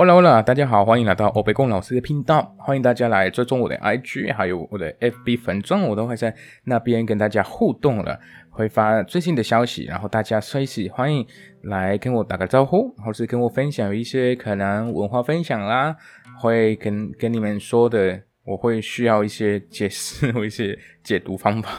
[0.00, 6.34] Hola Hola，大家好，欢迎来到欧贝贡老师的频道，欢迎大家来追踪我的 IG，还有我的 FB 粉钻，我都会在
[6.64, 8.18] 那边跟大家互动了，
[8.48, 11.26] 会发最新的消息，然后大家随时欢迎
[11.64, 15.94] 来跟我打个招呼，或是跟我分享一些可能文化分享啦，
[16.40, 21.78] 会跟跟你们说的，我会需要一些解释或一些解读方法。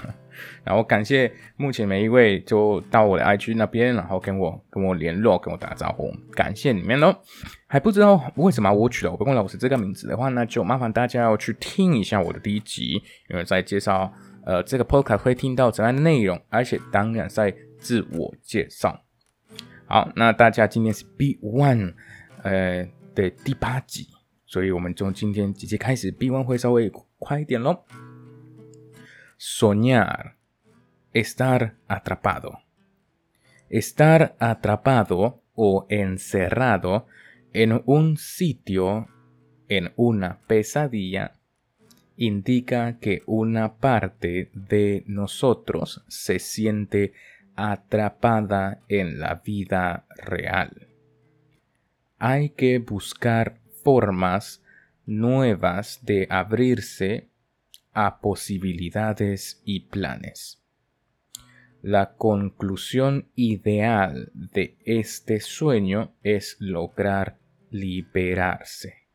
[0.63, 7.15] 然后感谢目前每一位就到我的 IG 那边，然后跟我跟我联络，跟我打招呼，感谢你们喽。
[7.67, 14.11] 还不知道为什么我取了我不公老师这个名字的话，那就麻烦大家要去听一下我的第一集，因为在介绍
[14.45, 19.01] 呃这个 Podcast 会听到怎样的内容，而且当然在自我介绍。
[19.85, 21.93] 好，那大家今天是 B One
[22.43, 24.07] 呃的第八集，
[24.45, 27.83] 所以我们从今天直接开始，B One 会稍微快一点喽。
[29.39, 30.33] Soñar,
[31.13, 32.59] estar atrapado.
[33.69, 37.07] Estar atrapado o encerrado
[37.53, 39.07] en un sitio,
[39.67, 41.33] en una pesadilla,
[42.17, 47.13] indica que una parte de nosotros se siente
[47.55, 50.87] atrapada en la vida real.
[52.17, 54.63] Hay que buscar formas
[55.05, 57.29] nuevas de abrirse
[57.93, 60.60] a posibilidades y planes.
[61.81, 69.07] La conclusión ideal de este sueño es lograr liberarse.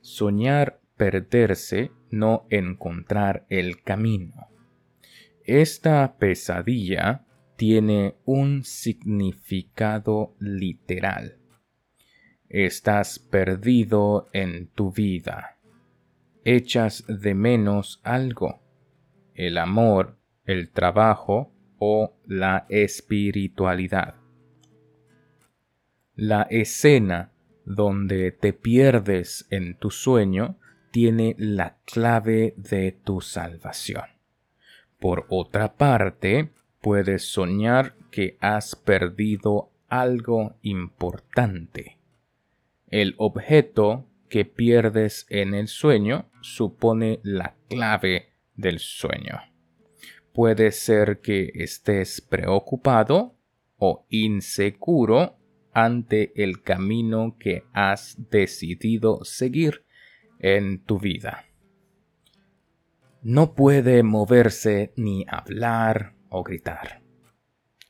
[0.00, 4.48] Soñar perderse, no encontrar el camino.
[5.44, 7.24] Esta pesadilla
[7.56, 11.38] tiene un significado literal.
[12.48, 15.56] Estás perdido en tu vida
[16.46, 18.60] echas de menos algo,
[19.34, 20.15] el amor,
[20.46, 24.14] el trabajo o la espiritualidad.
[26.14, 27.32] La escena
[27.64, 30.58] donde te pierdes en tu sueño
[30.92, 34.04] tiene la clave de tu salvación.
[34.98, 41.98] Por otra parte, puedes soñar que has perdido algo importante.
[42.88, 49.40] El objeto que pierdes en el sueño supone la clave del sueño.
[50.36, 53.38] Puede ser que estés preocupado
[53.78, 55.38] o inseguro
[55.72, 59.86] ante el camino que has decidido seguir
[60.38, 61.46] en tu vida.
[63.22, 67.00] No puede moverse ni hablar o gritar.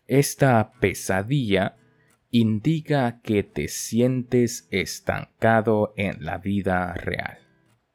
[0.06, 1.78] Esta pesadilla
[2.30, 7.38] indica que te sientes estancado en la vida real.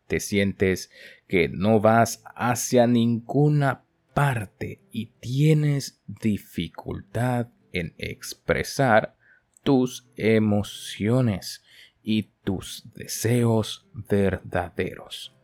[0.07, 0.91] Te sientes
[1.29, 9.15] que no vas hacia ninguna parte y tienes dificultad en expresar
[9.63, 11.63] tus emociones
[12.03, 15.35] y tus deseos verdaderos.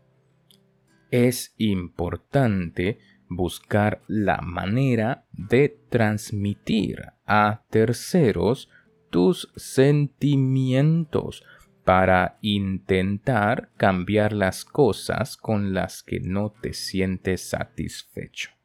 [1.12, 8.70] Es importante buscar la manera de transmitir a terceros
[9.10, 11.44] tus sentimientos
[11.86, 18.57] para intentar cambiar las cosas con las que no te sientes satisfecho。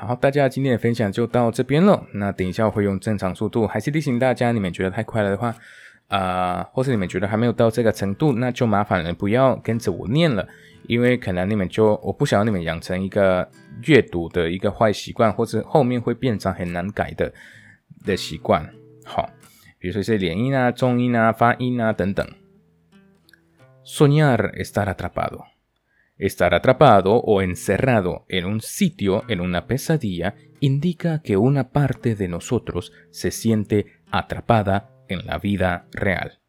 [0.00, 2.06] 好，大家今天的分享就到这边了。
[2.12, 5.54] 那等一下我会用正常速度，还是提醒大家，你们觉得太快了的话，
[6.06, 10.46] 啊、或是你们觉得还没有到这个程度，那就麻烦了不要跟着我念了，
[10.86, 13.48] 因为可能你们就我不想要你们养成一个
[13.86, 17.32] 阅读的一个坏习惯，或者后面会变成很难改的。
[18.04, 18.64] 的习惯，
[19.04, 19.28] 好，
[19.78, 22.24] 比如说一些连音啊、重音啊、发音啊等等。
[23.84, 25.42] Soñar estar atrapado.
[26.17, 32.27] Estar atrapado o encerrado en un sitio, en una pesadilla, indica que una parte de
[32.27, 36.39] nosotros se siente atrapada en la vida real.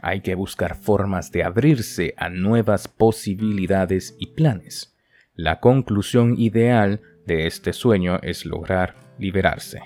[0.00, 4.96] Hay que buscar formas de abrirse a nuevas posibilidades y planes.
[5.34, 9.80] La conclusión ideal de este sueño es lograr liberarse.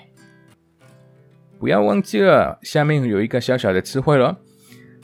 [1.59, 4.39] 不要忘记了，下面有一个小小的词汇了。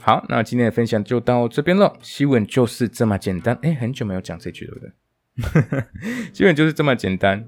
[0.07, 1.97] 好，那今天的分享就到这边了。
[2.03, 3.59] 新闻就是这么简单。
[3.63, 4.91] 哎，很久没有讲这句了，对
[5.43, 5.85] 不对？
[6.35, 7.47] 新闻就是这么简单。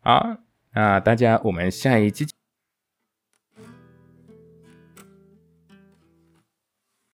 [0.00, 0.38] 好，
[0.74, 2.26] 那大家我们下一期。